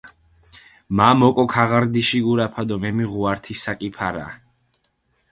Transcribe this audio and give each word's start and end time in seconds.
მა 0.99 1.07
მოკო 1.19 1.43
ქაღარდიში 1.53 2.19
გურაფა 2.27 2.63
დო 2.67 2.75
მემიღუ 2.83 3.19
ართი 3.31 3.53
საკი 3.63 3.89
ფარა. 3.95 4.27